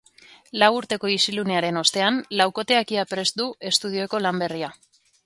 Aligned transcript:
Lau 0.61 0.69
urteko 0.77 1.11
isilunearen 1.15 1.77
ostean, 1.81 2.17
laukoteak 2.41 2.95
ia 2.97 3.05
prest 3.13 3.39
du 3.43 3.47
estudioko 3.73 4.23
lan 4.29 4.41
berria. 4.47 4.73